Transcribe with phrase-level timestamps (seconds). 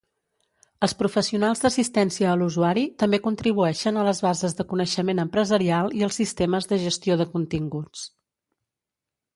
[0.85, 6.19] Els professionals d'assistència a l'usuari també contribueixen a les bases de coneixement empresarial i als
[6.23, 8.09] sistemes de gestió de continguts.